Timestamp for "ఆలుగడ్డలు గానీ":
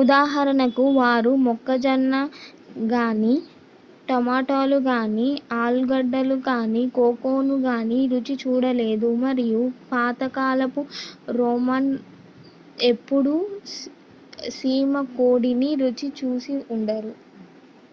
5.58-6.82